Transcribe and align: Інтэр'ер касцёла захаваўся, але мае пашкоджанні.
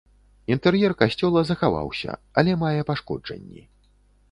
Інтэр'ер 0.53 0.95
касцёла 1.01 1.43
захаваўся, 1.51 2.11
але 2.43 2.51
мае 2.65 2.75
пашкоджанні. 2.91 3.61